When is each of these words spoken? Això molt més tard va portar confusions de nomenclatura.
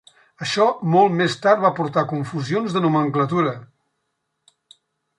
Això 0.45 0.63
molt 0.95 1.15
més 1.19 1.35
tard 1.43 1.61
va 1.67 1.71
portar 1.81 2.05
confusions 2.15 2.75
de 2.79 2.85
nomenclatura. 2.89 3.57